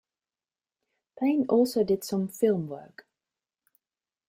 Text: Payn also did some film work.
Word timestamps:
Payn 1.21 1.45
also 1.47 1.83
did 1.83 2.03
some 2.03 2.27
film 2.27 2.67
work. 2.69 3.05